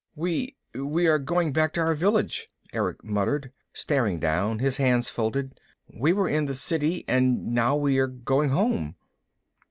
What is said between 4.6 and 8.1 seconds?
hands folded. "We were in the City, and now we are